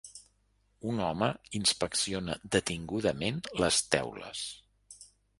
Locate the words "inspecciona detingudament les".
1.59-3.83